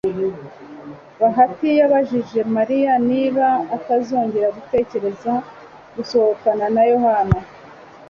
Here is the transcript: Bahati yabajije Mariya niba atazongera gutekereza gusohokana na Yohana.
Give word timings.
Bahati 1.19 1.69
yabajije 1.79 2.39
Mariya 2.55 2.93
niba 3.09 3.47
atazongera 3.77 4.47
gutekereza 4.57 5.31
gusohokana 5.95 6.65
na 6.75 6.83
Yohana. 6.91 7.37